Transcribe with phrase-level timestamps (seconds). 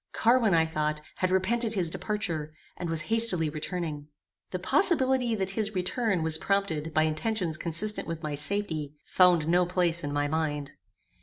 [0.13, 4.07] Carwin, I thought, had repented his departure, and was hastily returning.
[4.49, 9.63] The possibility that his return was prompted by intentions consistent with my safety, found no
[9.67, 10.71] place in my mind.